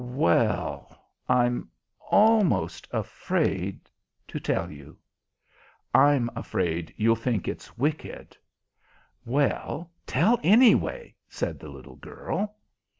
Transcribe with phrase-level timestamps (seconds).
[0.03, 0.97] "Well,
[1.29, 1.69] I'm
[2.09, 3.81] almost afraid
[4.29, 4.97] to tell you.
[5.93, 8.35] I'm afraid you'll think it's wicked."
[9.25, 12.55] "Well, tell, anyway," said the little girl.